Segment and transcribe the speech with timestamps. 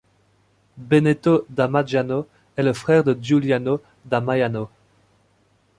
[0.89, 2.25] Benedetto da Majano
[2.57, 4.67] est le frère de Giuliano da Maiano.